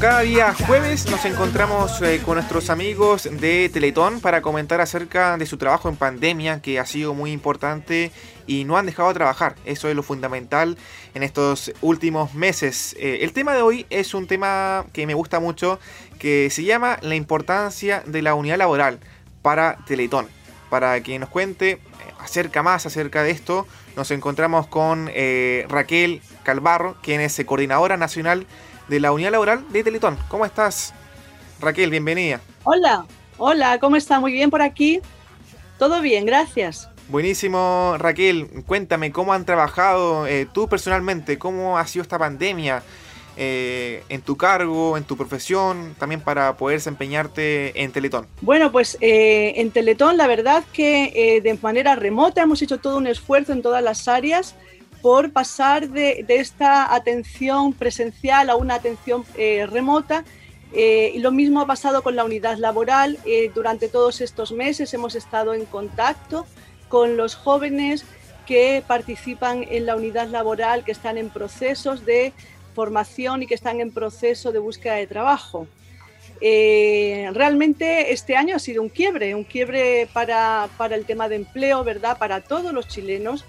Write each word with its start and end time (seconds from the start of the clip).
cada 0.00 0.20
día 0.20 0.52
jueves 0.66 1.08
nos 1.10 1.24
encontramos 1.24 2.02
eh, 2.02 2.20
con 2.22 2.34
nuestros 2.34 2.68
amigos 2.68 3.28
de 3.30 3.70
Teletón 3.72 4.20
para 4.20 4.42
comentar 4.42 4.80
acerca 4.80 5.38
de 5.38 5.46
su 5.46 5.56
trabajo 5.56 5.88
en 5.88 5.96
pandemia, 5.96 6.60
que 6.60 6.78
ha 6.78 6.84
sido 6.84 7.14
muy 7.14 7.32
importante 7.32 8.12
y 8.46 8.64
no 8.64 8.76
han 8.76 8.84
dejado 8.84 9.08
de 9.08 9.14
trabajar. 9.14 9.54
Eso 9.64 9.88
es 9.88 9.96
lo 9.96 10.02
fundamental 10.02 10.76
en 11.14 11.22
estos 11.22 11.72
últimos 11.80 12.34
meses. 12.34 12.94
Eh, 12.98 13.20
el 13.22 13.32
tema 13.32 13.54
de 13.54 13.62
hoy 13.62 13.86
es 13.88 14.12
un 14.12 14.26
tema 14.26 14.84
que 14.92 15.06
me 15.06 15.14
gusta 15.14 15.40
mucho, 15.40 15.78
que 16.18 16.50
se 16.50 16.64
llama 16.64 16.98
la 17.00 17.14
importancia 17.14 18.02
de 18.04 18.20
la 18.20 18.34
unidad 18.34 18.58
laboral 18.58 18.98
para 19.40 19.78
Teletón. 19.86 20.26
Para 20.68 21.00
que 21.00 21.18
nos 21.18 21.30
cuente 21.30 21.70
eh, 21.70 21.80
acerca 22.18 22.62
más 22.62 22.84
acerca 22.84 23.22
de 23.22 23.30
esto, 23.30 23.66
nos 23.96 24.10
encontramos 24.10 24.66
con 24.66 25.10
Raquel 25.68 26.20
Calvarro, 26.42 26.96
quien 27.02 27.22
es 27.22 27.40
coordinadora 27.46 27.96
nacional 27.96 28.46
de 28.88 29.00
la 29.00 29.12
Unidad 29.12 29.32
Laboral 29.32 29.64
de 29.70 29.82
Teletón. 29.82 30.16
¿Cómo 30.28 30.44
estás, 30.44 30.94
Raquel? 31.60 31.90
Bienvenida. 31.90 32.40
Hola, 32.64 33.06
hola, 33.38 33.78
¿cómo 33.78 33.96
está? 33.96 34.20
Muy 34.20 34.32
bien 34.32 34.50
por 34.50 34.62
aquí. 34.62 35.00
Todo 35.78 36.00
bien, 36.00 36.24
gracias. 36.24 36.88
Buenísimo, 37.08 37.94
Raquel. 37.98 38.48
Cuéntame, 38.66 39.12
¿cómo 39.12 39.32
han 39.32 39.44
trabajado 39.44 40.26
eh, 40.26 40.46
tú 40.52 40.68
personalmente? 40.68 41.38
¿Cómo 41.38 41.78
ha 41.78 41.86
sido 41.86 42.02
esta 42.02 42.18
pandemia 42.18 42.82
eh, 43.36 44.02
en 44.08 44.22
tu 44.22 44.36
cargo, 44.36 44.96
en 44.96 45.04
tu 45.04 45.16
profesión, 45.16 45.94
también 45.98 46.20
para 46.20 46.56
poder 46.56 46.78
desempeñarte 46.78 47.80
en 47.80 47.92
Teletón? 47.92 48.26
Bueno, 48.40 48.72
pues 48.72 48.98
eh, 49.00 49.52
en 49.56 49.70
Teletón 49.70 50.16
la 50.16 50.26
verdad 50.26 50.64
que 50.72 51.40
de 51.42 51.54
manera 51.62 51.94
remota 51.94 52.42
hemos 52.42 52.60
hecho 52.62 52.78
todo 52.78 52.96
un 52.96 53.06
esfuerzo 53.06 53.52
en 53.52 53.62
todas 53.62 53.84
las 53.84 54.08
áreas 54.08 54.56
por 55.02 55.32
pasar 55.32 55.88
de, 55.88 56.24
esta 56.28 56.94
atención 56.94 57.72
presencial 57.72 58.50
a 58.50 58.56
una 58.56 58.74
atención 58.74 59.24
eh, 59.36 59.66
remota. 59.66 60.24
Eh, 60.72 61.12
y 61.14 61.20
lo 61.20 61.30
mismo 61.30 61.60
ha 61.60 61.66
pasado 61.66 62.02
con 62.02 62.16
la 62.16 62.24
unidad 62.24 62.58
laboral. 62.58 63.18
Eh, 63.24 63.50
durante 63.54 63.88
todos 63.88 64.20
estos 64.20 64.52
meses 64.52 64.92
hemos 64.94 65.14
estado 65.14 65.54
en 65.54 65.64
contacto 65.64 66.46
con 66.88 67.16
los 67.16 67.34
jóvenes 67.34 68.04
que 68.46 68.82
participan 68.86 69.64
en 69.68 69.86
la 69.86 69.96
unidad 69.96 70.28
laboral, 70.28 70.84
que 70.84 70.92
están 70.92 71.18
en 71.18 71.30
procesos 71.30 72.04
de 72.04 72.32
formación 72.74 73.42
y 73.42 73.46
que 73.46 73.54
están 73.54 73.80
en 73.80 73.90
proceso 73.90 74.52
de 74.52 74.58
búsqueda 74.58 74.94
de 74.94 75.06
trabajo. 75.06 75.66
realmente 76.40 78.12
este 78.12 78.36
año 78.36 78.56
ha 78.56 78.58
sido 78.60 78.82
un 78.82 78.88
quiebre, 78.88 79.34
un 79.34 79.44
quiebre 79.44 80.08
para, 80.12 80.68
para 80.76 80.94
el 80.94 81.06
tema 81.06 81.28
de 81.28 81.36
empleo, 81.36 81.82
¿verdad? 81.82 82.18
Para 82.18 82.40
todos 82.40 82.72
los 82.72 82.86
chilenos 82.86 83.44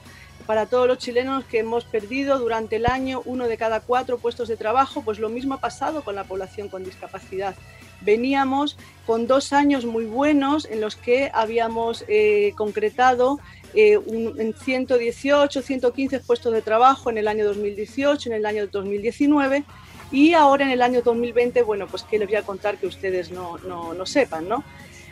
para 0.48 0.66
todos 0.66 0.88
los 0.88 0.98
chilenos 0.98 1.44
que 1.44 1.60
hemos 1.60 1.84
perdido 1.84 2.40
durante 2.40 2.78
el 2.78 2.86
año 2.86 3.22
uno 3.26 3.48
de 3.48 3.58
cada 3.58 3.82
cuatro 3.82 4.18
puestos 4.18 4.48
de 4.48 4.56
trabajo, 4.56 5.02
pues 5.04 5.20
lo 5.20 5.28
mismo 5.28 5.56
ha 5.56 5.60
pasado 5.60 6.04
con 6.04 6.16
la 6.16 6.24
población 6.24 6.70
con 6.70 6.86
discapacidad. 6.86 7.54
Veníamos 8.02 8.78
con 9.06 9.28
dos 9.28 9.52
años 9.52 9.86
muy 9.86 10.06
buenos 10.06 10.66
en 10.66 10.80
los 10.80 10.96
que 10.96 11.30
habíamos 11.34 12.06
eh, 12.08 12.54
concretado 12.56 13.40
eh, 13.74 14.00
en 14.08 14.54
118, 14.54 15.62
115 15.62 16.20
puestos 16.22 16.54
de 16.54 16.62
trabajo 16.62 17.10
en 17.10 17.18
el 17.18 17.28
año 17.28 17.46
2018, 17.46 18.30
en 18.30 18.36
el 18.36 18.46
año 18.46 18.68
2019 18.68 19.66
y 20.12 20.34
ahora 20.34 20.64
en 20.64 20.72
el 20.72 20.82
año 20.82 21.02
2020, 21.02 21.62
bueno, 21.64 21.88
pues 21.88 22.04
que 22.04 22.18
les 22.18 22.28
voy 22.28 22.38
a 22.38 22.44
contar 22.44 22.78
que 22.78 22.88
ustedes 22.88 23.32
no, 23.32 23.58
no, 23.58 23.94
no 23.94 24.06
sepan, 24.06 24.48
¿no? 24.48 24.64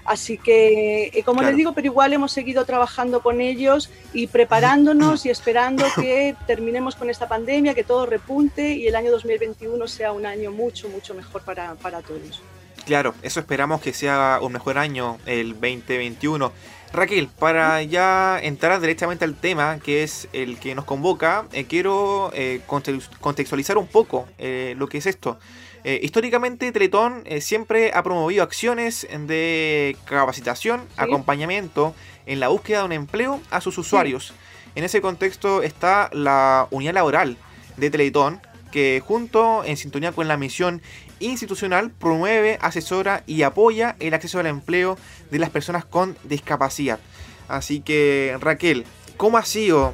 Así 0.05 0.37
que, 0.37 1.09
eh, 1.13 1.23
como 1.23 1.41
les 1.41 1.55
digo, 1.55 1.73
pero 1.73 1.87
igual 1.87 2.13
hemos 2.13 2.31
seguido 2.31 2.63
trabajando 2.63 3.21
con 3.21 3.41
ellos 3.41 3.89
y 4.13 4.27
preparándonos 4.27 5.25
y 5.25 5.31
esperando 5.31 5.83
que 5.95 6.35
terminemos 6.47 6.95
con 6.95 7.09
esta 7.09 7.27
pandemia, 7.27 7.73
que 7.73 7.83
todo 7.83 8.05
repunte 8.05 8.73
y 8.73 8.87
el 8.87 8.95
año 8.95 9.09
2021 9.11 9.87
sea 9.87 10.11
un 10.11 10.27
año 10.27 10.51
mucho, 10.51 10.89
mucho 10.89 11.15
mejor 11.15 11.41
para, 11.41 11.73
para 11.75 12.01
todos. 12.01 12.41
Claro, 12.85 13.15
eso 13.23 13.39
esperamos 13.39 13.81
que 13.81 13.93
sea 13.93 14.37
un 14.43 14.53
mejor 14.53 14.77
año 14.77 15.17
el 15.25 15.53
2021. 15.53 16.51
Raquel, 16.93 17.27
para 17.27 17.81
ya 17.81 18.39
entrar 18.41 18.79
directamente 18.79 19.25
al 19.25 19.33
tema, 19.35 19.79
que 19.79 20.03
es 20.03 20.29
el 20.33 20.59
que 20.59 20.75
nos 20.75 20.85
convoca, 20.85 21.47
eh, 21.51 21.65
quiero 21.65 22.29
eh, 22.33 22.61
contextualizar 22.67 23.79
un 23.79 23.87
poco 23.87 24.27
lo 24.37 24.87
que 24.87 24.99
es 24.99 25.07
esto. 25.07 25.39
Eh, 25.87 25.99
históricamente, 26.01 26.71
Teletón 26.71 27.21
eh, 27.25 27.41
siempre 27.41 27.91
ha 27.93 28.01
promovido 28.01 28.41
acciones 28.41 29.07
de 29.07 29.95
capacitación, 30.05 30.81
acompañamiento 30.97 31.93
en 32.25 32.39
la 32.39 32.47
búsqueda 32.47 32.79
de 32.79 32.85
un 32.85 32.91
empleo 32.91 33.39
a 33.51 33.61
sus 33.61 33.77
usuarios. 33.77 34.33
En 34.73 34.83
ese 34.83 34.99
contexto 34.99 35.61
está 35.61 36.09
la 36.11 36.67
unidad 36.71 36.95
laboral 36.95 37.37
de 37.77 37.91
Teletón, 37.91 38.41
que 38.71 38.99
junto 39.05 39.63
en 39.63 39.77
sintonía 39.77 40.11
con 40.11 40.27
la 40.27 40.37
misión 40.37 40.81
institucional 41.19 41.91
promueve, 41.91 42.57
asesora 42.61 43.21
y 43.27 43.43
apoya 43.43 43.95
el 43.99 44.15
acceso 44.15 44.39
al 44.39 44.47
empleo 44.47 44.97
de 45.29 45.37
las 45.37 45.51
personas 45.51 45.85
con 45.85 46.17
discapacidad. 46.23 46.99
Así 47.47 47.81
que 47.81 48.35
Raquel, 48.41 48.85
¿cómo 49.17 49.37
ha 49.37 49.45
sido, 49.45 49.93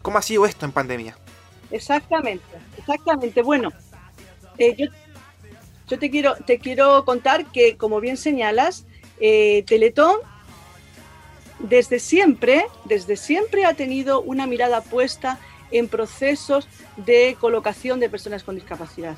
cómo 0.00 0.16
ha 0.16 0.22
sido 0.22 0.46
esto 0.46 0.64
en 0.64 0.72
pandemia? 0.72 1.14
Exactamente, 1.70 2.56
exactamente. 2.78 3.42
Bueno, 3.42 3.68
eh, 4.56 4.74
yo 4.78 4.86
yo 5.86 5.98
te 5.98 6.10
quiero, 6.10 6.34
te 6.46 6.58
quiero 6.58 7.04
contar 7.04 7.46
que, 7.46 7.76
como 7.76 8.00
bien 8.00 8.16
señalas, 8.16 8.86
eh, 9.20 9.64
Teletón 9.66 10.16
desde 11.58 11.98
siempre, 12.00 12.66
desde 12.84 13.16
siempre 13.16 13.64
ha 13.64 13.74
tenido 13.74 14.20
una 14.20 14.46
mirada 14.46 14.82
puesta 14.82 15.38
en 15.70 15.88
procesos 15.88 16.68
de 16.96 17.36
colocación 17.40 17.98
de 17.98 18.10
personas 18.10 18.44
con 18.44 18.54
discapacidad. 18.54 19.16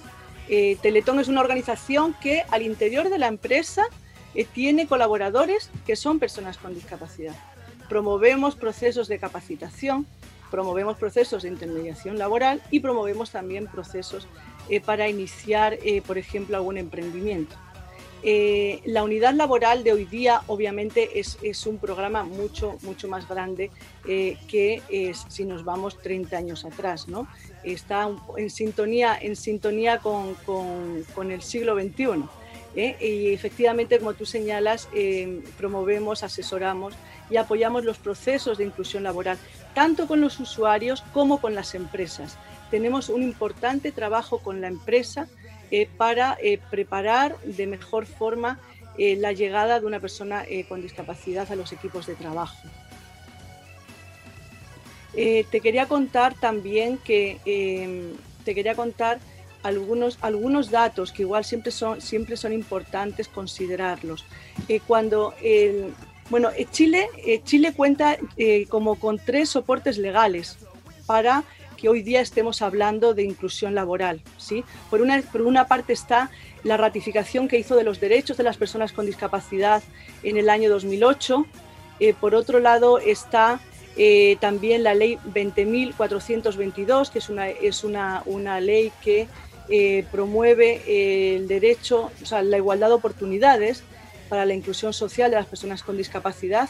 Eh, 0.49 0.79
Teletón 0.81 1.21
es 1.21 1.29
una 1.29 1.41
organización 1.41 2.15
que 2.21 2.45
al 2.51 2.63
interior 2.63 3.11
de 3.11 3.19
la 3.19 3.27
empresa 3.27 3.85
eh, 4.35 4.45
tiene 4.45 4.87
colaboradores 4.87 5.71
que 5.87 5.97
son 5.97 6.19
personas 6.19 6.59
con 6.59 6.75
discapacidad. 6.75 7.35
Promovemos 7.89 8.55
procesos 8.55 9.09
de 9.09 9.19
capacitación, 9.19 10.07
promovemos 10.51 10.97
procesos 10.97 11.43
de 11.43 11.49
intermediación 11.49 12.19
laboral 12.19 12.63
y 12.71 12.81
promovemos 12.81 13.31
también 13.31 13.67
procesos 13.67 14.27
eh, 14.69 14.81
para 14.81 15.09
iniciar, 15.09 15.79
eh, 15.83 16.03
por 16.03 16.19
ejemplo, 16.19 16.57
algún 16.57 16.77
emprendimiento. 16.77 17.57
Eh, 18.23 18.81
la 18.85 19.05
unidad 19.05 19.33
laboral 19.33 19.85
de 19.85 19.93
hoy 19.93 20.05
día 20.05 20.43
obviamente 20.49 21.21
es, 21.21 21.39
es 21.41 21.67
un 21.67 21.79
programa 21.79 22.25
mucho, 22.25 22.77
mucho 22.83 23.07
más 23.07 23.29
grande 23.29 23.71
que 24.05 24.83
si 25.29 25.45
nos 25.45 25.65
vamos 25.65 25.99
30 26.03 26.37
años 26.37 26.65
atrás. 26.65 27.07
¿no? 27.07 27.29
Está 27.63 28.11
en 28.37 28.51
sintonía, 28.51 29.17
en 29.21 29.37
sintonía 29.37 29.99
con, 29.99 30.35
con, 30.47 31.05
con 31.15 31.31
el 31.31 31.43
siglo 31.43 31.77
XXI. 31.77 32.25
Y 32.75 33.33
efectivamente, 33.33 33.99
como 33.99 34.15
tú 34.15 34.27
señalas, 34.27 34.89
promovemos, 35.57 36.23
asesoramos 36.23 36.95
y 37.31 37.37
apoyamos 37.37 37.85
los 37.85 37.99
procesos 37.99 38.59
de 38.59 38.65
inclusión 38.65 39.03
laboral, 39.05 39.39
tanto 39.75 40.07
con 40.07 40.21
los 40.21 40.41
usuarios 40.41 41.03
como 41.13 41.41
con 41.41 41.55
las 41.55 41.75
empresas 41.75 42.37
tenemos 42.71 43.09
un 43.09 43.23
importante 43.23 43.93
trabajo 43.93 44.39
con 44.39 44.61
la 44.61 44.69
empresa 44.69 45.29
eh, 45.71 45.87
para 45.99 46.39
eh, 46.43 46.59
preparar 46.71 47.39
de 47.43 47.67
mejor 47.67 48.07
forma 48.07 48.59
eh, 48.97 49.17
la 49.17 49.33
llegada 49.33 49.81
de 49.81 49.87
una 49.87 50.01
persona 50.01 50.45
con 50.69 50.81
discapacidad 50.81 51.51
a 51.53 51.57
los 51.57 51.73
equipos 51.73 52.07
de 52.07 52.15
trabajo. 52.15 52.57
te 55.15 55.61
quería 55.61 55.87
contar 55.87 56.35
también 56.35 56.99
que 56.99 57.39
te 58.45 58.55
quería 58.55 58.75
contar 58.75 59.19
algunos, 59.63 60.19
algunos 60.21 60.71
datos 60.71 61.13
que 61.13 61.23
igual 61.23 61.45
siempre 61.45 61.71
son, 61.71 62.01
siempre 62.01 62.37
son 62.37 62.53
importantes 62.53 63.29
considerarlos. 63.29 64.25
cuando 64.87 65.35
bueno, 66.31 66.51
Chile, 66.73 67.09
Chile 67.45 67.73
cuenta 67.75 68.17
como 68.69 68.97
con 68.97 69.19
tres 69.19 69.51
soportes 69.51 69.99
legales 69.99 70.59
para 71.07 71.45
que 71.79 71.89
hoy 71.89 72.03
día 72.03 72.21
estemos 72.21 72.61
hablando 72.61 73.15
de 73.15 73.23
inclusión 73.23 73.75
laboral. 73.75 74.21
¿sí? 74.37 74.65
Por, 74.91 75.01
una, 75.01 75.23
por 75.23 75.43
una 75.43 75.67
parte 75.69 75.93
está 75.93 76.31
la 76.65 76.77
ratificación 76.77 77.49
que 77.49 77.59
hizo 77.59 77.77
de 77.77 77.85
los 77.85 78.01
derechos 78.01 78.37
de 78.37 78.43
las 78.43 78.57
personas 78.57 78.93
con 78.93 79.07
discapacidad 79.07 79.83
en 80.23 80.37
el 80.37 80.51
año 80.51 80.69
2008. 80.69 81.47
Eh, 82.01 82.15
por 82.21 82.35
otro 82.35 82.59
lado 82.59 82.99
está 82.99 83.61
eh, 83.97 84.37
también 84.41 84.83
la 84.83 84.95
ley 84.95 85.19
20.422, 85.33 87.11
que 87.11 87.21
es 87.21 87.29
una, 87.29 87.49
es 87.49 87.85
una, 87.85 88.23
una 88.27 88.61
ley 88.61 88.93
que 89.03 89.29
eh, 89.69 90.05
promueve 90.11 91.37
el 91.37 91.47
derecho, 91.47 92.11
o 92.23 92.27
sea, 92.27 92.43
la 92.43 92.57
igualdad 92.57 92.89
de 92.89 92.95
oportunidades 92.95 93.85
para 94.29 94.45
la 94.45 94.55
inclusión 94.55 94.93
social 94.93 95.31
de 95.31 95.37
las 95.37 95.47
personas 95.47 95.83
con 95.83 95.97
discapacidad 95.97 96.69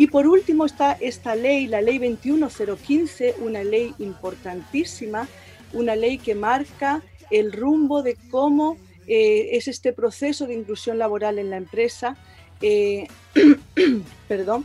y 0.00 0.06
por 0.06 0.26
último 0.26 0.64
está 0.64 0.92
esta 0.92 1.34
ley, 1.34 1.66
la 1.66 1.82
ley 1.82 1.98
21015, 1.98 3.34
una 3.40 3.62
ley 3.62 3.94
importantísima, 3.98 5.28
una 5.74 5.94
ley 5.94 6.16
que 6.16 6.34
marca 6.34 7.02
el 7.30 7.52
rumbo 7.52 8.02
de 8.02 8.16
cómo 8.30 8.78
eh, 9.06 9.50
es 9.58 9.68
este 9.68 9.92
proceso 9.92 10.46
de 10.46 10.54
inclusión 10.54 10.96
laboral 10.96 11.38
en 11.38 11.50
la 11.50 11.58
empresa. 11.58 12.16
Eh, 12.62 13.08
perdón. 14.28 14.64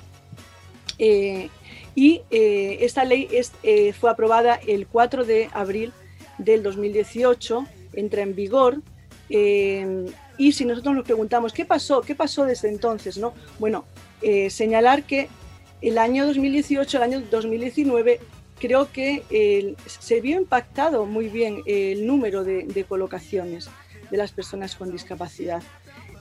Eh, 1.00 1.50
y 1.96 2.22
esta 2.32 3.04
ley 3.04 3.28
es, 3.30 3.52
fue 4.00 4.10
aprobada 4.10 4.58
el 4.66 4.88
4 4.88 5.26
de 5.26 5.50
abril 5.52 5.92
del 6.38 6.64
2018, 6.64 7.66
entra 7.92 8.22
en 8.22 8.36
vigor 8.36 8.82
y 10.38 10.52
si 10.52 10.66
nosotros 10.66 10.96
nos 10.96 11.06
preguntamos, 11.06 11.54
¿qué 11.54 11.66
pasó? 11.66 12.02
¿Qué 12.02 12.16
pasó 12.16 12.46
desde 12.46 12.70
entonces? 12.70 13.18
¿no? 13.18 13.34
Bueno, 13.60 13.86
señalar 14.50 15.04
que 15.04 15.30
el 15.82 15.98
año 15.98 16.26
2018, 16.26 16.98
el 16.98 17.04
año 17.04 17.22
2019, 17.30 18.20
creo 18.60 18.92
que 18.92 19.76
se 19.86 20.22
vio 20.22 20.38
impactado 20.38 21.06
muy 21.06 21.28
bien 21.28 21.62
el 21.66 22.08
número 22.08 22.44
de, 22.44 22.86
colocaciones 22.88 23.70
de 24.10 24.18
las 24.18 24.32
personas 24.32 24.76
con 24.76 24.92
discapacidad. 24.92 25.62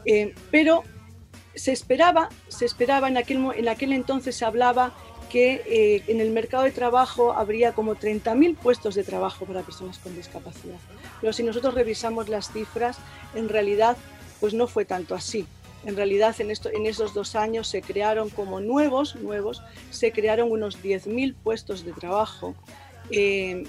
Eh, 0.04 0.34
pero 0.50 0.82
se 1.54 1.72
esperaba, 1.72 2.28
se 2.48 2.64
esperaba 2.64 3.08
en 3.08 3.16
aquel, 3.16 3.38
en 3.56 3.68
aquel 3.68 3.92
entonces 3.92 4.36
se 4.36 4.44
hablaba 4.44 4.92
que 5.30 5.62
eh, 5.66 6.02
en 6.08 6.20
el 6.20 6.30
mercado 6.30 6.64
de 6.64 6.70
trabajo 6.70 7.32
habría 7.32 7.72
como 7.72 7.96
30.000 7.96 8.56
puestos 8.56 8.94
de 8.94 9.04
trabajo 9.04 9.46
para 9.46 9.62
personas 9.62 9.98
con 9.98 10.14
discapacidad. 10.14 10.78
Pero 11.20 11.32
si 11.32 11.42
nosotros 11.42 11.74
revisamos 11.74 12.28
las 12.28 12.52
cifras, 12.52 12.98
en 13.34 13.48
realidad 13.48 13.96
pues 14.40 14.54
no 14.54 14.66
fue 14.66 14.84
tanto 14.84 15.14
así. 15.14 15.46
En 15.86 15.96
realidad, 15.96 16.34
en, 16.40 16.50
esto, 16.50 16.70
en 16.70 16.86
esos 16.86 17.14
dos 17.14 17.36
años 17.36 17.68
se 17.68 17.82
crearon 17.82 18.30
como 18.30 18.60
nuevos, 18.60 19.16
nuevos, 19.16 19.62
se 19.90 20.12
crearon 20.12 20.50
unos 20.50 20.82
10.000 20.82 21.34
puestos 21.34 21.84
de 21.84 21.92
trabajo 21.92 22.54
eh, 23.10 23.64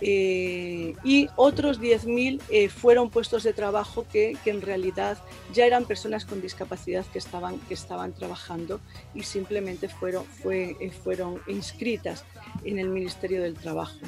eh, 0.00 0.94
y 1.02 1.28
otros 1.34 1.80
10.000 1.80 2.40
eh, 2.50 2.68
fueron 2.68 3.10
puestos 3.10 3.42
de 3.42 3.52
trabajo 3.52 4.06
que, 4.10 4.36
en 4.44 4.62
realidad 4.62 5.18
ya 5.52 5.66
eran 5.66 5.86
personas 5.86 6.24
con 6.24 6.40
discapacidad 6.40 7.04
que 7.06 7.18
estaban, 7.18 7.58
que 7.66 7.74
estaban 7.74 8.12
trabajando 8.12 8.80
y 9.12 9.24
simplemente 9.24 9.88
fueron, 9.88 10.24
fue, 10.24 10.76
fueron 11.02 11.40
inscritas 11.48 12.24
en 12.64 12.78
el 12.78 12.88
Ministerio 12.88 13.42
del 13.42 13.54
Trabajo. 13.54 13.98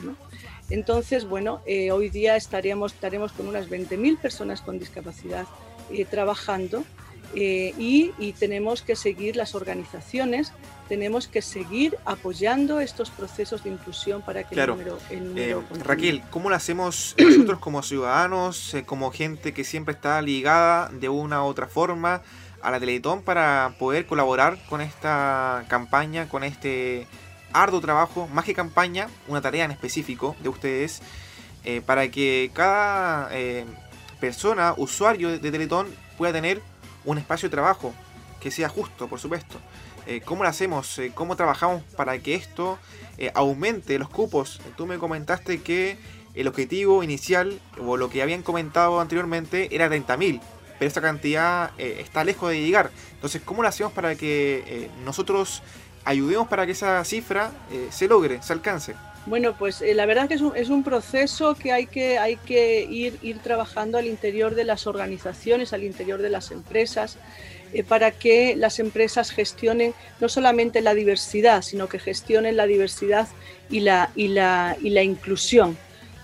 Entonces, 0.70 1.24
bueno, 1.24 1.60
hoy 1.92 2.08
día 2.08 2.36
estaremos, 2.36 2.94
estaremos 2.94 3.32
con 3.32 3.48
unas 3.48 3.68
20.000 3.68 4.18
personas 4.20 4.62
con 4.62 4.78
discapacidad 4.78 5.46
trabajando 6.08 6.84
eh, 7.34 7.74
y, 7.78 8.32
tenemos 8.38 8.82
que 8.82 8.96
seguir 8.96 9.36
las 9.36 9.54
organizaciones, 9.54 10.52
tenemos 10.88 11.28
que 11.28 11.42
seguir 11.42 11.96
apoyando 12.04 12.80
estos 12.80 13.10
procesos 13.10 13.62
de 13.62 13.70
inclusión 13.70 14.22
para 14.22 14.44
que 14.44 14.60
el 14.60 14.66
número... 14.66 14.98
Eh, 15.10 15.56
Raquel, 15.84 16.22
¿cómo 16.30 16.50
lo 16.50 16.56
hacemos 16.56 17.14
nosotros 17.18 17.60
como 17.60 17.82
ciudadanos, 17.82 18.74
eh, 18.74 18.84
como 18.84 19.12
gente 19.12 19.52
que 19.52 19.64
siempre 19.64 19.94
está 19.94 20.20
ligada 20.22 20.88
de 20.88 21.08
una 21.08 21.42
u 21.44 21.46
otra 21.46 21.66
forma 21.66 22.22
a 22.62 22.70
la 22.70 22.80
Teletón 22.80 23.22
para 23.22 23.74
poder 23.78 24.06
colaborar 24.06 24.58
con 24.68 24.80
esta 24.80 25.64
campaña, 25.68 26.28
con 26.28 26.42
este 26.42 27.06
arduo 27.52 27.80
trabajo, 27.80 28.28
más 28.28 28.44
que 28.44 28.54
campaña, 28.54 29.08
una 29.28 29.40
tarea 29.40 29.64
en 29.64 29.70
específico 29.70 30.36
de 30.42 30.48
ustedes, 30.48 31.00
para 31.84 32.10
que 32.10 32.50
cada 32.54 33.28
persona, 34.20 34.74
usuario 34.76 35.38
de 35.38 35.50
Teletón, 35.50 35.88
pueda 36.16 36.32
tener 36.32 36.60
un 37.04 37.18
espacio 37.18 37.48
de 37.48 37.52
trabajo 37.52 37.94
que 38.40 38.50
sea 38.50 38.68
justo, 38.68 39.08
por 39.08 39.20
supuesto. 39.20 39.60
Eh, 40.06 40.22
¿Cómo 40.24 40.42
lo 40.42 40.48
hacemos? 40.48 40.98
Eh, 40.98 41.12
¿Cómo 41.14 41.36
trabajamos 41.36 41.82
para 41.96 42.18
que 42.18 42.34
esto 42.34 42.78
eh, 43.18 43.30
aumente 43.34 43.98
los 43.98 44.08
cupos? 44.08 44.60
Tú 44.76 44.86
me 44.86 44.98
comentaste 44.98 45.60
que 45.60 45.98
el 46.34 46.48
objetivo 46.48 47.02
inicial, 47.02 47.60
o 47.78 47.96
lo 47.96 48.08
que 48.08 48.22
habían 48.22 48.42
comentado 48.42 49.00
anteriormente, 49.00 49.74
era 49.74 49.88
30.000, 49.88 50.40
pero 50.78 50.88
esta 50.88 51.00
cantidad 51.00 51.72
está 51.78 52.24
lejos 52.24 52.50
de 52.50 52.60
llegar. 52.60 52.90
Entonces, 53.12 53.42
¿cómo 53.44 53.62
lo 53.62 53.68
hacemos 53.68 53.92
para 53.92 54.14
que 54.14 54.88
nosotros 55.04 55.62
ayudemos 56.04 56.48
para 56.48 56.64
que 56.64 56.72
esa 56.72 57.04
cifra 57.04 57.50
se 57.90 58.06
logre, 58.06 58.40
se 58.42 58.52
alcance? 58.52 58.94
Bueno, 59.26 59.54
pues 59.58 59.82
la 59.82 60.06
verdad 60.06 60.28
que 60.28 60.34
es 60.34 60.40
un, 60.40 60.56
es 60.56 60.70
un, 60.70 60.82
proceso 60.82 61.54
que 61.54 61.72
hay 61.72 61.86
que, 61.86 62.18
hay 62.18 62.36
que 62.36 62.82
ir, 62.82 63.18
ir 63.20 63.38
trabajando 63.38 63.98
al 63.98 64.06
interior 64.06 64.54
de 64.54 64.64
las 64.64 64.86
organizaciones, 64.86 65.72
al 65.72 65.84
interior 65.84 66.22
de 66.22 66.30
las 66.30 66.50
empresas, 66.50 67.18
eh, 67.72 67.84
para 67.84 68.10
que 68.10 68.56
las 68.56 68.78
empresas 68.78 69.30
gestionen 69.30 69.94
no 70.20 70.28
solamente 70.28 70.80
la 70.80 70.94
diversidad, 70.94 71.62
sino 71.62 71.88
que 71.88 71.98
gestionen 71.98 72.56
la 72.56 72.66
diversidad 72.66 73.28
y 73.68 73.80
la, 73.80 74.10
y 74.16 74.28
la, 74.28 74.76
y 74.80 74.90
la 74.90 75.02
inclusión. 75.02 75.76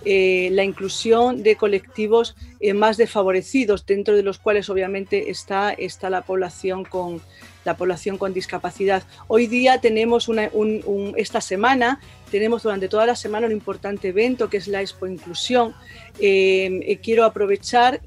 Eh, 0.05 0.51
la 0.53 0.63
inclusión 0.63 1.43
de 1.43 1.57
colectivos 1.57 2.37
eh, 2.61 2.75
más 2.75 2.97
desfavorecidos, 2.97 3.85
dentro 3.87 4.15
de 4.15 4.23
los 4.23 4.39
cuales 4.39 4.69
obviamente 4.69 5.31
está, 5.31 5.73
está 5.73 6.11
la 6.11 6.23
población 6.23 6.85
con, 6.85 7.21
la 7.65 7.77
población 7.77 8.17
con 8.19 8.33
discapacidad. 8.33 9.03
Hoy 9.27 9.47
día 9.47 9.81
tenemos 9.81 10.29
una, 10.29 10.51
esta 11.17 11.41
semana, 11.41 12.01
tenemos 12.31 12.63
durante 12.63 12.89
toda 12.89 13.07
la 13.07 13.17
semana 13.17 13.47
un 13.47 13.53
importante 13.53 14.09
evento 14.09 14.49
que 14.49 14.59
es 14.59 14.69
la 14.69 14.81
Expo 14.81 15.07
Inclusión. 15.07 15.75
Eh, 16.21 17.01
quiero 17.03 17.25
aprovechar 17.25 18.01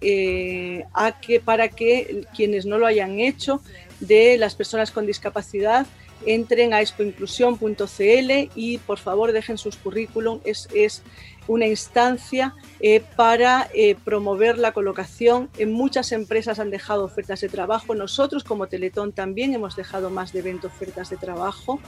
a 0.94 1.20
que, 1.20 1.40
para 1.44 1.68
que 1.70 2.24
quienes 2.36 2.66
no 2.66 2.78
lo 2.78 2.86
hayan 2.86 3.20
hecho, 3.20 3.62
de 4.00 4.38
las 4.38 4.56
personas 4.56 4.92
con 4.92 5.06
discapacidad, 5.06 5.86
entren 6.26 6.74
a 6.74 6.82
expoinclusión.cl 6.82 8.50
y 8.56 8.78
por 8.80 8.98
favor 8.98 9.32
dejen 9.32 9.58
sus 9.58 9.76
currículum. 9.76 10.40
Es 10.46 11.04
una 11.50 11.66
instancia 11.66 12.54
eh, 12.80 13.02
para 13.16 13.70
eh, 13.74 13.96
promover 14.06 14.60
la 14.60 14.72
colocación. 14.72 15.50
En 15.58 15.74
muchas 15.74 16.12
empresas 16.12 16.60
han 16.60 16.70
dejado 16.70 17.04
ofertas 17.04 17.42
de 17.42 17.50
trabajo. 17.50 17.96
Nosotros 17.96 18.44
como 18.44 18.68
Teletón 18.68 19.12
también 19.12 19.56
hemos 19.56 19.76
dejado 19.76 20.12
más 20.12 20.32
de 20.32 20.44
20 20.44 20.68
ofertas 20.68 21.10
de 21.10 21.18
trabajo 21.18 21.80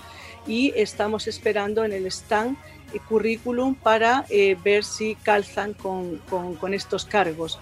y 0.48 0.74
estamos 0.76 1.28
esperando 1.28 1.86
en 1.86 1.94
el 1.94 2.08
stand 2.08 2.58
eh, 2.92 3.00
currículum 3.08 3.76
para 3.76 4.26
ver 4.64 4.84
si 4.84 5.14
calzan 5.16 5.74
con, 5.74 6.18
con, 6.60 6.74
estos 6.74 7.06
cargos. 7.06 7.60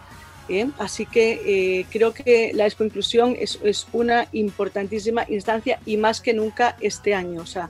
Así 0.80 1.06
que 1.06 1.86
creo 1.92 2.12
que 2.12 2.52
la 2.56 2.66
Expo 2.66 2.84
Inclusión 2.84 3.36
es, 3.38 3.60
es, 3.62 3.86
una 3.92 4.28
importantísima 4.32 5.24
instancia 5.30 5.80
y 5.86 5.98
más 5.98 6.22
que 6.22 6.34
nunca 6.34 6.76
este 6.82 7.14
año. 7.14 7.42
O 7.42 7.46
sea, 7.46 7.70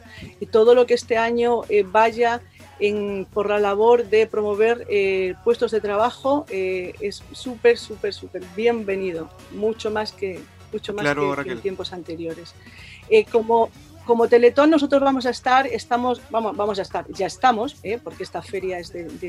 todo 0.51 0.75
lo 0.75 0.85
que 0.85 0.93
este 0.93 1.17
año 1.17 1.63
vaya 1.91 2.41
por 3.33 3.49
la 3.49 3.59
labor 3.59 4.05
de 4.05 4.25
promover 4.25 4.85
eh, 4.89 5.35
puestos 5.43 5.71
de 5.71 5.81
trabajo 5.81 6.45
eh, 6.49 6.93
es 7.01 7.23
súper, 7.33 7.77
súper, 7.77 8.13
súper 8.13 8.41
bienvenido, 8.55 9.29
mucho 9.51 9.91
más 9.91 10.13
que, 10.13 10.39
mucho 10.71 10.93
más 10.93 11.05
que, 11.43 11.51
en 11.51 11.61
tiempos 11.61 11.91
anteriores. 11.91 12.55
Eh, 13.09 13.25
como, 13.25 13.69
como 14.09 14.27
Teletón 14.27 14.71
nosotros 14.71 15.03
vamos 15.03 15.27
a 15.27 15.29
estar, 15.29 15.67
estamos, 15.67 16.19
vamos, 16.31 16.57
vamos 16.57 16.79
a 16.79 16.81
estar, 16.81 17.05
ya 17.09 17.27
estamos, 17.27 17.75
porque 18.03 18.23
esta 18.23 18.41
feria 18.41 18.79
es 18.79 18.91
del 18.91 19.19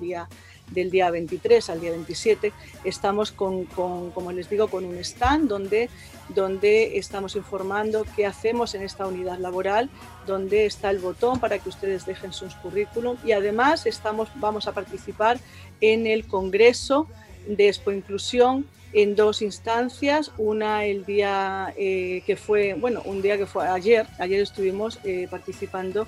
día 0.00 0.28
del 0.72 0.90
día 0.90 1.08
23 1.08 1.70
al 1.70 1.80
día 1.80 1.92
27, 1.92 2.52
estamos 2.82 3.30
con, 3.30 3.66
como 3.66 4.32
les 4.32 4.50
digo, 4.50 4.66
con 4.66 4.84
un 4.84 4.96
stand 4.96 5.48
donde, 5.48 5.88
donde 6.30 6.98
estamos 6.98 7.36
informando 7.36 8.04
qué 8.16 8.26
hacemos 8.26 8.74
en 8.74 8.82
esta 8.82 9.06
unidad 9.06 9.38
laboral, 9.38 9.88
donde 10.26 10.66
está 10.66 10.90
el 10.90 10.98
botón 10.98 11.38
para 11.38 11.60
que 11.60 11.68
ustedes 11.68 12.04
dejen 12.04 12.32
sus 12.32 12.56
currículum 12.56 13.16
y 13.24 13.30
además 13.30 13.86
estamos, 13.86 14.30
vamos 14.34 14.66
a 14.66 14.72
participar 14.72 15.38
en 15.80 16.08
el 16.08 16.26
Congreso 16.26 17.06
de 17.46 17.68
Expo 17.68 17.92
Inclusión 17.92 18.66
en 18.94 19.16
dos 19.16 19.42
instancias, 19.42 20.30
una 20.38 20.84
el 20.84 21.04
día 21.04 21.74
eh, 21.76 22.22
que 22.26 22.36
fue, 22.36 22.74
bueno, 22.74 23.02
un 23.04 23.22
día 23.22 23.36
que 23.36 23.44
fue 23.44 23.66
ayer, 23.66 24.06
ayer 24.18 24.40
estuvimos 24.40 25.00
eh, 25.02 25.26
participando 25.28 26.06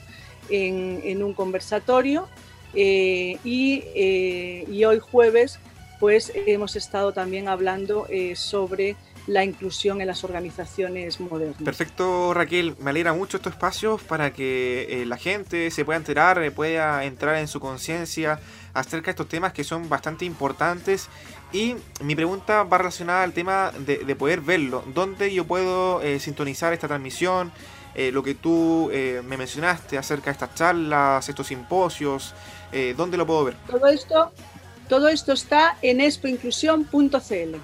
en, 0.48 1.00
en, 1.02 1.24
un 1.24 1.34
conversatorio 1.34 2.28
eh, 2.74 3.38
eh, 3.44 4.64
y, 4.70 4.84
hoy 4.84 5.00
jueves 5.00 5.58
pues 5.98 6.32
hemos 6.34 6.76
estado 6.76 7.12
también 7.12 7.48
hablando 7.48 8.06
sobre 8.34 8.96
la 9.26 9.44
inclusión 9.44 10.00
en 10.00 10.06
las 10.06 10.24
organizaciones 10.24 11.20
modernas. 11.20 11.62
Perfecto, 11.62 12.32
Raquel. 12.34 12.76
Me 12.78 12.90
alegra 12.90 13.12
mucho 13.12 13.36
estos 13.36 13.52
espacios 13.52 14.02
para 14.02 14.32
que 14.32 15.04
la 15.06 15.16
gente 15.16 15.70
se 15.70 15.84
pueda 15.84 15.96
enterar, 15.96 16.52
pueda 16.52 17.04
entrar 17.04 17.36
en 17.36 17.48
su 17.48 17.58
conciencia 17.58 18.40
acerca 18.74 19.06
de 19.06 19.10
estos 19.10 19.28
temas 19.28 19.52
que 19.52 19.64
son 19.64 19.88
bastante 19.88 20.24
importantes. 20.24 21.08
Y 21.52 21.76
mi 22.02 22.14
pregunta 22.14 22.62
va 22.62 22.78
relacionada 22.78 23.22
al 23.22 23.32
tema 23.32 23.72
de, 23.78 23.98
de 23.98 24.16
poder 24.16 24.40
verlo. 24.40 24.84
¿Dónde 24.94 25.32
yo 25.32 25.44
puedo 25.44 26.00
sintonizar 26.18 26.72
esta 26.72 26.86
transmisión? 26.86 27.52
Eh, 27.98 28.12
lo 28.12 28.22
que 28.22 28.34
tú 28.34 28.90
eh, 28.92 29.22
me 29.24 29.38
mencionaste 29.38 29.96
acerca 29.96 30.26
de 30.26 30.32
estas 30.32 30.54
charlas, 30.54 31.26
estos 31.30 31.46
simposios, 31.46 32.34
eh, 32.70 32.92
¿dónde 32.94 33.16
lo 33.16 33.26
puedo 33.26 33.44
ver? 33.44 33.56
Todo 33.66 33.86
esto, 33.86 34.32
todo 34.86 35.08
esto 35.08 35.32
está 35.32 35.78
en 35.80 36.02
expoinclusión.cl. 36.02 37.56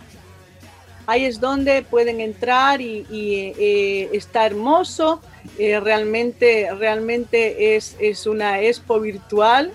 Ahí 1.06 1.24
es 1.24 1.40
donde 1.40 1.82
pueden 1.82 2.20
entrar 2.20 2.80
y, 2.80 4.08
está 4.12 4.46
hermoso. 4.46 5.20
realmente 5.58 6.68
realmente 6.78 7.76
es, 7.76 7.96
es, 7.98 8.26
una 8.26 8.60
expo 8.60 9.00
virtual 9.00 9.72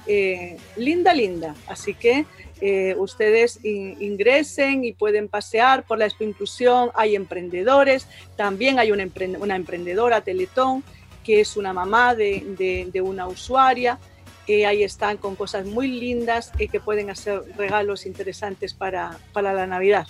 linda, 0.78 1.14
linda. 1.14 1.56
Así 1.68 1.94
que 1.94 2.26
eh, 2.60 2.96
ustedes 2.98 3.60
ingresen 3.64 4.84
y 4.84 4.94
pueden 4.94 5.28
pasear 5.28 5.84
por 5.84 6.00
la 6.00 6.06
Expo 6.06 6.24
Inclusión. 6.24 6.90
Hay 6.96 7.16
emprendedores, 7.16 8.08
también 8.36 8.80
hay 8.80 8.92
una, 8.92 9.04
emprendedora, 9.04 10.22
Teletón, 10.22 10.84
que 11.24 11.42
es 11.42 11.56
una 11.56 11.74
mamá 11.74 12.16
de, 12.16 13.02
una 13.04 13.28
usuaria. 13.28 14.00
ahí 14.48 14.84
están 14.84 15.18
con 15.18 15.36
cosas 15.36 15.66
muy 15.66 15.88
lindas 15.88 16.52
y 16.58 16.68
que 16.68 16.80
pueden 16.80 17.10
hacer 17.12 17.44
regalos 17.58 18.06
interesantes 18.06 18.74
para, 18.74 19.20
para 19.34 19.54
la 19.54 19.68
Navidad. 19.68 20.08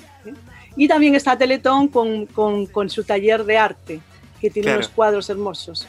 Y 0.78 0.88
también 0.88 1.16
está 1.16 1.38
Teletón 1.38 1.88
con, 1.88 2.28
con, 2.28 2.68
con, 2.68 2.90
su 2.90 3.04
taller 3.04 3.44
de 3.44 3.58
arte, 3.58 4.00
que 4.40 4.50
tiene 4.50 4.74
unos 4.74 4.90
cuadros 4.90 5.30
hermosos. 5.30 5.88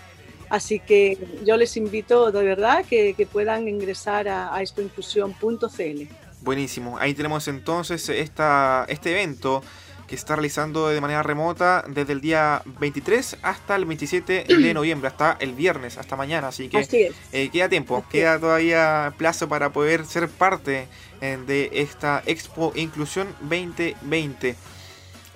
Así 0.48 0.80
que 0.80 1.18
yo 1.44 1.56
les 1.58 1.76
invito 1.76 2.32
de 2.32 2.42
verdad 2.42 2.84
que, 2.84 3.12
que 3.14 3.26
puedan 3.26 3.68
ingresar 3.68 4.28
a, 4.28 4.54
a 4.54 4.62
expoinclusión.cl. 4.62 6.08
Buenísimo. 6.40 6.96
Ahí 6.98 7.12
tenemos 7.12 7.46
entonces 7.48 8.08
esta, 8.08 8.86
este 8.88 9.10
evento 9.12 9.62
que 10.08 10.16
se 10.16 10.20
está 10.20 10.36
realizando 10.36 10.88
de 10.88 11.00
manera 11.00 11.22
remota 11.22 11.84
desde 11.86 12.14
el 12.14 12.20
día 12.20 12.62
23 12.80 13.36
hasta 13.42 13.76
el 13.76 13.84
27 13.84 14.44
de 14.48 14.74
noviembre, 14.74 15.08
hasta 15.08 15.36
el 15.38 15.52
viernes, 15.52 15.98
hasta 15.98 16.16
mañana. 16.16 16.48
Así 16.48 16.68
que 16.68 17.12
eh, 17.32 17.50
queda 17.50 17.68
tiempo, 17.68 18.02
queda 18.10 18.40
todavía 18.40 19.12
plazo 19.18 19.48
para 19.48 19.70
poder 19.70 20.06
ser 20.06 20.28
parte 20.28 20.88
eh, 21.20 21.38
de 21.46 21.70
esta 21.74 22.22
Expo 22.24 22.72
Inclusión 22.74 23.28
2020. 23.42 24.56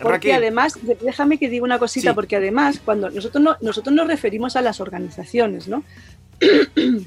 Porque 0.02 0.35
además, 0.35 0.78
déjame 1.00 1.38
que 1.38 1.49
diga 1.49 1.64
una 1.64 1.78
cosita, 1.78 2.14
porque 2.14 2.37
además 2.37 2.80
cuando 2.85 3.11
nosotros, 3.11 3.42
no, 3.42 3.56
nosotros 3.61 3.94
nos 3.94 4.06
referimos 4.06 4.56
a 4.56 4.62
las 4.62 4.80
organizaciones, 4.80 5.68
¿no? 5.68 5.85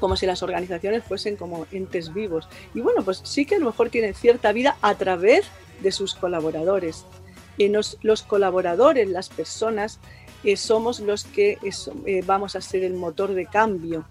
como 0.00 0.16
si 0.16 0.26
las 0.26 0.42
organizaciones 0.42 1.04
fuesen 1.04 1.36
como 1.36 1.66
entes 1.72 2.14
vivos. 2.14 2.48
Y 2.74 2.80
bueno, 2.80 3.02
pues 3.02 3.20
sí 3.24 3.44
que 3.44 3.56
a 3.56 3.58
lo 3.58 3.66
mejor 3.66 3.90
tienen 3.90 4.14
cierta 4.14 4.52
vida 4.52 4.76
a 4.80 4.94
través 4.94 5.46
de 5.80 5.92
sus 5.92 6.14
colaboradores. 6.14 7.04
Y 7.56 7.68
los 7.68 8.22
colaboradores, 8.22 9.08
las 9.08 9.28
personas, 9.28 9.98
eh, 10.44 10.56
somos 10.56 11.00
los 11.00 11.24
que 11.24 11.58
eh, 12.06 12.22
vamos 12.24 12.54
a 12.54 12.60
ser 12.60 12.84
el 12.84 12.94
motor 12.94 13.34
de 13.34 13.46
cambio 13.46 14.04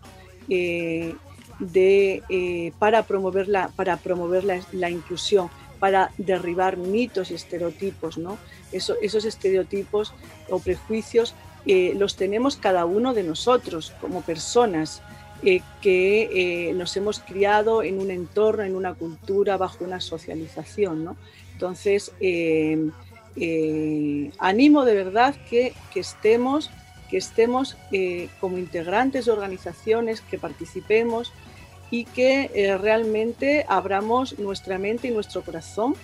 eh, 0.50 1.16
de, 1.60 2.74
para 2.78 3.04
promover, 3.04 3.48
la, 3.48 3.70
para 3.70 3.98
promover 3.98 4.44
la, 4.44 4.90
inclusión, 4.90 5.50
para 5.80 6.12
derribar 6.18 6.78
mitos 6.78 7.32
y 7.32 7.36
estereotipos. 7.36 8.18
¿no? 8.18 8.38
esos 8.72 9.26
estereotipos 9.26 10.14
o 10.50 10.60
prejuicios 10.60 11.36
los 11.66 12.16
tenemos 12.16 12.56
cada 12.56 12.86
uno 12.86 13.14
de 13.14 13.24
nosotros 13.24 13.94
como 14.02 14.22
personas. 14.22 15.02
que 15.82 16.74
nos 16.76 16.98
hemos 16.98 17.20
criado 17.20 17.84
en 17.84 18.00
un 18.00 18.10
entorno, 18.12 18.64
en 18.64 18.76
una 18.76 18.94
cultura, 18.94 19.58
bajo 19.58 19.84
una 19.84 20.02
socialización. 20.02 21.04
¿no? 21.06 21.18
Entonces, 21.58 22.12
eh, 22.20 22.92
eh, 23.36 24.32
animo 24.38 24.86
de 24.86 24.94
verdad 24.94 25.36
que, 25.50 25.74
estemos, 25.96 26.70
que 27.10 27.18
estemos 27.18 27.78
eh, 27.92 28.30
como 28.40 28.60
integrantes 28.60 29.26
de 29.26 29.32
organizaciones, 29.32 30.22
que 30.22 30.38
participemos 30.38 31.34
y 31.92 32.06
que 32.06 32.78
realmente 32.82 33.66
abramos 33.68 34.38
nuestra 34.40 34.78
mente 34.78 35.08
y 35.08 35.12
nuestro 35.12 35.42
corazón 35.42 35.96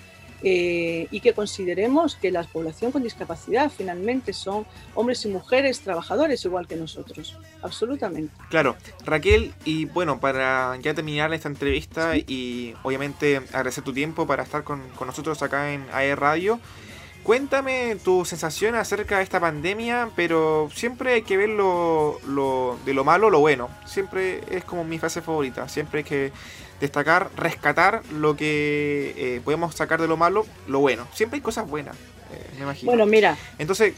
y 0.44 1.20
que 1.22 1.34
consideremos 1.34 2.18
que 2.18 2.30
la 2.30 2.44
población 2.44 2.92
con 2.92 3.02
discapacidad 3.02 3.72
finalmente 3.72 4.34
son 4.34 4.66
hombres 4.94 5.24
y 5.24 5.30
mujeres 5.30 5.80
trabajadores 5.80 6.44
igual 6.44 6.68
que 6.68 6.76
nosotros, 6.76 7.40
absolutamente. 7.62 8.34
Claro, 8.50 8.76
Raquel, 9.06 9.54
y 9.64 9.86
bueno, 9.86 10.20
para 10.20 10.78
ya 10.82 10.94
terminar 10.94 11.34
esta 11.34 11.48
entrevista 11.48 12.18
y 12.18 12.74
obviamente 12.84 13.38
agradecer 13.38 13.86
tu 13.86 13.94
tiempo 13.94 14.28
para 14.28 14.44
estar 14.44 14.66
con, 14.66 14.82
nosotros 15.06 15.42
acá 15.42 15.74
en 15.74 15.86
AE 15.94 16.16
Radio. 16.16 16.60
Cuéntame 17.24 17.96
tu 18.04 18.26
sensación 18.26 18.76
acerca 18.76 19.18
de 19.18 19.24
esta 19.24 19.40
pandemia, 19.40 20.10
pero 20.14 20.70
siempre 20.76 21.14
hay 21.14 21.22
que 21.22 21.38
ver 21.38 21.50
lo, 21.50 22.20
de 22.86 22.94
lo 22.94 23.04
malo 23.06 23.30
lo 23.30 23.40
bueno. 23.40 23.70
Siempre 23.86 24.42
es 24.52 24.66
como 24.66 24.84
mi 24.84 25.00
fase 25.00 25.22
favorita. 25.22 25.70
Siempre 25.70 26.00
hay 26.00 26.04
que 26.04 26.32
destacar, 26.82 27.30
rescatar 27.38 28.02
lo 28.12 28.36
que 28.36 29.14
eh, 29.16 29.42
podemos 29.42 29.74
sacar 29.74 30.02
de 30.02 30.08
lo 30.10 30.18
malo, 30.18 30.46
lo 30.68 30.80
bueno. 30.80 31.08
Siempre 31.14 31.38
hay 31.38 31.42
cosas 31.42 31.66
buenas, 31.66 31.96
me 32.58 32.64
imagino. 32.64 32.92
Bueno, 32.92 33.06
mira. 33.06 33.38
Entonces, 33.58 33.94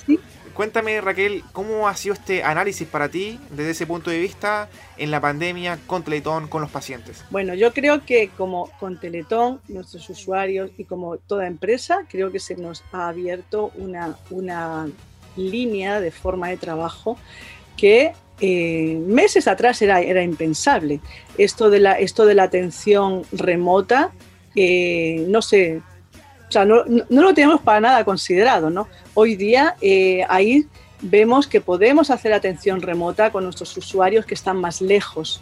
cuéntame, 0.53 1.01
Raquel, 1.01 1.43
¿cómo 1.51 1.87
ha 1.87 1.95
sido 1.95 2.13
este 2.13 2.43
análisis 2.43 2.87
para 2.87 3.09
ti 3.09 3.39
desde 3.51 3.71
ese 3.71 3.85
punto 3.85 4.09
de 4.09 4.19
vista 4.19 4.69
en 4.97 5.11
la 5.11 5.21
pandemia 5.21 5.77
con 5.85 6.03
Teletón, 6.03 6.47
con 6.47 6.61
los 6.61 6.71
pacientes? 6.71 7.23
Bueno, 7.29 7.53
yo 7.53 7.73
creo 7.73 8.05
que 8.05 8.29
como 8.37 8.69
con 8.79 8.99
Teletón, 8.99 9.59
nuestros 9.67 10.09
usuarios 10.09 10.71
y 10.77 10.85
como 10.85 11.17
toda 11.17 11.47
empresa, 11.47 12.05
creo 12.09 12.31
que 12.31 12.39
se 12.39 12.55
nos 12.55 12.83
ha 12.91 13.09
abierto 13.09 13.71
una, 13.75 14.17
una 14.29 14.87
línea 15.35 15.99
de 15.99 16.11
forma 16.11 16.49
de 16.49 16.57
trabajo 16.57 17.17
que 17.77 18.13
eh, 18.41 19.01
meses 19.07 19.47
atrás 19.47 19.81
era, 19.81 20.01
era 20.01 20.23
impensable. 20.23 20.99
Esto 21.37 21.69
de 21.69 21.79
la, 21.79 21.93
esto 21.93 22.25
de 22.25 22.35
la 22.35 22.43
atención 22.43 23.23
remota, 23.31 24.11
eh, 24.55 25.25
no 25.27 25.41
sé, 25.41 25.81
no, 26.63 26.85
lo 27.09 27.33
tenemos 27.33 27.59
para 27.61 27.81
nada 27.81 28.05
considerado, 28.05 28.69
¿no? 28.69 28.87
Hoy 29.15 29.35
día 29.35 29.75
eh, 29.81 30.23
ahí 30.29 30.67
vemos 31.01 31.47
que 31.47 31.59
podemos 31.59 32.09
hacer 32.09 32.31
atención 32.31 32.81
remota 32.81 33.31
con 33.31 33.43
nuestros 33.43 33.75
usuarios 33.75 34.25
que 34.25 34.35
están 34.35 34.57
más 34.57 34.79
lejos, 34.81 35.41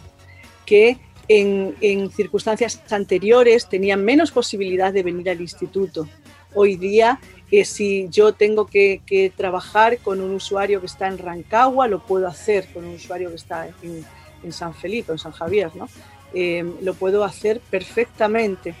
que 0.66 0.98
en, 1.28 2.10
circunstancias 2.10 2.80
anteriores 2.90 3.68
tenían 3.68 4.04
menos 4.04 4.30
posibilidad 4.30 4.92
de 4.92 5.02
venir 5.02 5.30
al 5.30 5.40
instituto. 5.40 6.08
Hoy 6.54 6.76
día 6.76 7.20
que 7.50 7.64
si 7.64 8.08
yo 8.10 8.32
tengo 8.32 8.66
que, 8.66 9.32
trabajar 9.36 9.98
con 9.98 10.20
un 10.20 10.34
usuario 10.34 10.80
que 10.80 10.86
está 10.86 11.06
en 11.06 11.18
Rancagua, 11.18 11.88
lo 11.88 12.00
puedo 12.00 12.26
hacer 12.26 12.66
con 12.72 12.84
un 12.84 12.94
usuario 12.94 13.28
que 13.28 13.36
está 13.36 13.68
en, 13.82 14.52
San 14.52 14.74
Felipe, 14.74 15.12
en 15.12 15.18
San 15.18 15.32
Javier, 15.32 15.70
¿no? 15.74 15.88
Eh, 16.34 16.64
lo 16.82 16.94
puedo 16.94 17.24
hacer 17.24 17.60
perfectamente. 17.70 18.74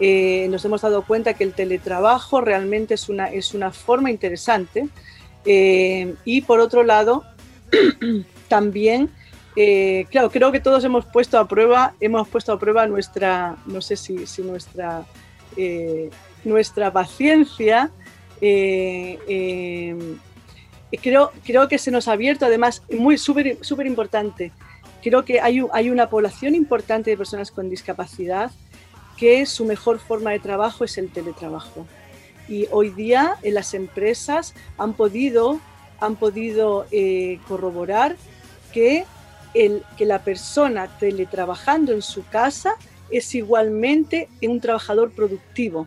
Eh, 0.00 0.48
nos 0.50 0.64
hemos 0.64 0.80
dado 0.82 1.02
cuenta 1.02 1.34
que 1.34 1.44
el 1.44 1.52
teletrabajo 1.52 2.40
realmente 2.40 2.94
es 2.94 3.08
una, 3.08 3.26
es 3.26 3.54
una 3.54 3.70
forma 3.70 4.10
interesante. 4.10 4.88
Eh, 5.44 6.14
y 6.24 6.42
por 6.42 6.60
otro 6.60 6.82
lado, 6.82 7.24
también, 8.48 9.10
claro, 10.10 10.30
creo 10.30 10.52
que 10.52 10.60
todos 10.60 10.82
hemos 10.84 11.04
puesto 11.04 11.38
a 11.38 11.46
prueba, 11.46 11.94
hemos 12.00 12.26
puesto 12.28 12.52
a 12.52 12.58
prueba 12.58 12.86
nuestra, 12.86 13.56
no 13.66 13.82
sé 13.82 13.96
si, 13.96 14.26
si 14.26 14.42
nuestra, 14.42 15.04
nuestra 16.44 16.90
paciencia 16.90 17.90
eh, 18.40 19.18
eh, 19.28 20.98
creo, 21.02 21.30
creo 21.44 21.68
que 21.68 21.78
se 21.78 21.90
nos 21.90 22.08
ha 22.08 22.12
abierto, 22.12 22.46
además, 22.46 22.82
muy 22.90 23.18
súper 23.18 23.58
súper 23.60 23.86
importante, 23.86 24.52
creo 25.02 25.24
que 25.24 25.40
hay, 25.40 25.62
hay 25.72 25.90
una 25.90 26.08
población 26.08 26.54
importante 26.54 27.10
de 27.10 27.16
personas 27.16 27.50
con 27.50 27.68
discapacidad 27.68 28.50
que 29.20 29.44
su 29.44 29.66
mejor 29.66 29.98
forma 29.98 30.30
de 30.30 30.38
trabajo 30.38 30.82
es 30.82 30.96
el 30.96 31.12
teletrabajo. 31.12 31.86
Y 32.48 32.66
hoy 32.70 32.88
día 32.88 33.36
en 33.42 33.52
las 33.52 33.74
empresas 33.74 34.54
han 34.78 34.94
podido, 34.94 35.60
han 36.00 36.16
podido 36.16 36.86
eh, 36.90 37.38
corroborar 37.46 38.16
que, 38.72 39.04
el, 39.52 39.84
que 39.98 40.06
la 40.06 40.24
persona 40.24 40.88
teletrabajando 40.98 41.92
en 41.92 42.00
su 42.00 42.26
casa 42.26 42.76
es 43.10 43.34
igualmente 43.34 44.30
un 44.42 44.58
trabajador 44.58 45.10
productivo. 45.10 45.86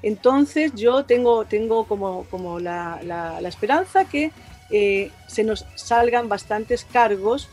Entonces 0.00 0.72
yo 0.76 1.04
tengo, 1.04 1.46
tengo 1.46 1.84
como, 1.84 2.26
como 2.30 2.60
la, 2.60 3.00
la, 3.02 3.48
esperanza 3.48 4.04
que 4.04 4.30
eh, 4.70 5.10
se 5.26 5.42
nos 5.42 5.66
salgan 5.74 6.28
bastantes 6.28 6.84
cargos 6.84 7.48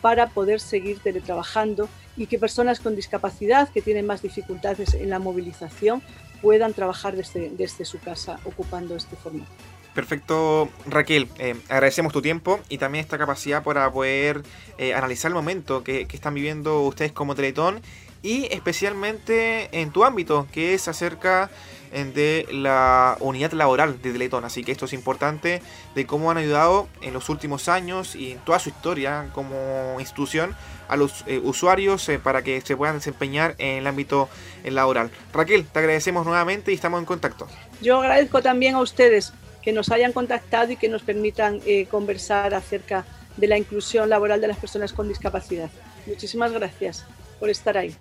para 0.00 0.28
poder 0.28 0.60
seguir 0.60 1.00
teletrabajando 1.00 1.88
y 2.16 2.26
que 2.26 2.38
personas 2.38 2.80
con 2.80 2.96
discapacidad 2.96 3.68
que 3.68 3.82
tienen 3.82 4.06
más 4.06 4.22
dificultades 4.22 4.94
en 4.94 5.10
la 5.10 5.18
movilización 5.18 6.02
puedan 6.40 6.72
trabajar 6.74 7.16
desde, 7.16 7.50
desde 7.50 7.84
su 7.84 7.98
casa 7.98 8.38
ocupando 8.44 8.96
este 8.96 9.16
formato. 9.16 9.50
Perfecto, 9.94 10.68
Raquel. 10.86 11.28
Eh, 11.38 11.56
agradecemos 11.70 12.12
tu 12.12 12.20
tiempo 12.20 12.60
y 12.68 12.76
también 12.76 13.02
esta 13.02 13.16
capacidad 13.16 13.62
para 13.62 13.90
poder 13.90 14.42
eh, 14.76 14.92
analizar 14.92 15.30
el 15.30 15.34
momento 15.34 15.82
que, 15.82 16.06
que, 16.06 16.16
están 16.16 16.34
viviendo 16.34 16.82
ustedes 16.82 17.12
como 17.12 17.34
Teletón 17.34 17.80
y 18.22 18.44
especialmente 18.52 19.70
en 19.72 19.92
tu 19.92 20.04
ámbito, 20.04 20.46
que 20.52 20.74
es 20.74 20.88
acerca 20.88 21.50
de 21.92 22.46
la 22.50 23.16
unidad 23.20 23.52
laboral 23.52 24.00
de 24.02 24.12
Teletón. 24.12 24.44
Así 24.44 24.64
que 24.64 24.72
esto 24.72 24.84
es 24.84 24.92
importante 24.92 25.62
de 25.94 26.06
cómo 26.06 26.30
han 26.30 26.36
ayudado 26.36 26.88
en 27.02 27.12
los 27.12 27.28
últimos 27.28 27.68
años 27.68 28.14
y 28.14 28.32
en 28.32 28.38
toda 28.40 28.58
su 28.58 28.68
historia 28.68 29.30
como 29.32 29.96
institución 29.98 30.54
a 30.88 30.96
los 30.96 31.24
eh, 31.26 31.40
usuarios 31.42 32.08
eh, 32.08 32.18
para 32.18 32.42
que 32.42 32.60
se 32.60 32.76
puedan 32.76 32.96
desempeñar 32.96 33.54
en 33.58 33.78
el 33.78 33.86
ámbito 33.86 34.28
eh, 34.64 34.70
laboral. 34.70 35.10
Raquel, 35.32 35.64
te 35.66 35.78
agradecemos 35.78 36.26
nuevamente 36.26 36.72
y 36.72 36.74
estamos 36.74 37.00
en 37.00 37.06
contacto. 37.06 37.48
Yo 37.80 38.00
agradezco 38.00 38.42
también 38.42 38.74
a 38.74 38.80
ustedes 38.80 39.32
que 39.62 39.72
nos 39.72 39.90
hayan 39.90 40.12
contactado 40.12 40.72
y 40.72 40.76
que 40.76 40.88
nos 40.88 41.02
permitan 41.02 41.60
conversar 41.90 42.54
acerca 42.54 43.04
de 43.36 43.48
la 43.48 43.58
inclusión 43.58 44.08
laboral 44.08 44.40
de 44.40 44.46
las 44.46 44.58
personas 44.58 44.92
con 44.92 45.08
discapacidad. 45.08 45.70
Muchísimas 46.06 46.52
gracias 46.52 47.04
por 47.40 47.50
estar 47.50 47.76
ahí. 47.76 47.96